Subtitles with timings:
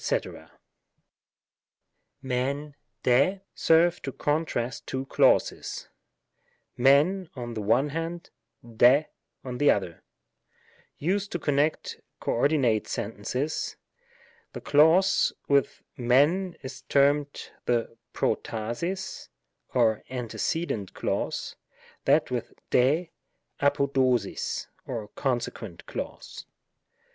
[0.01, 0.49] fisv—
[3.03, 5.89] 8a serve to contrast two clauses;
[6.79, 8.31] /llsv^" on the one hand;"
[8.65, 9.05] 8s^
[9.43, 10.01] on the other;
[10.97, 13.75] used to connect coordi nate sentences.
[14.53, 19.29] The clause with fisvy is termed the Protasis,
[19.75, 21.57] or antecedent clause;
[22.05, 23.11] that with 8s y
[23.59, 26.47] the Apo dosis, or consequent clause.